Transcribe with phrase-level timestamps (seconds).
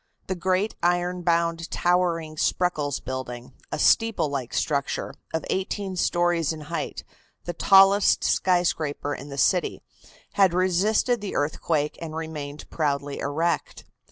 [0.25, 6.61] The great, iron bound, towering Spreckles building, a steeple like structure, of eighteen stories in
[6.61, 7.03] height,
[7.45, 9.83] the tallest skyscraper in the city,
[10.33, 13.85] had resisted the earthquake and remained proudly erect.